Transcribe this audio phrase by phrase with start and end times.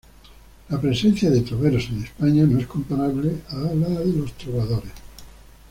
[0.69, 4.93] La presencia de troveros en España no es comparable a la de los trovadores.